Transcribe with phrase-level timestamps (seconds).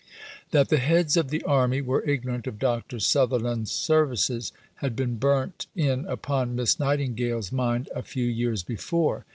[0.49, 2.99] That the heads of the Army were ignorant of Dr.
[2.99, 9.25] Sutherland's services, had been burnt in upon Miss Nightingale's mind a few years before.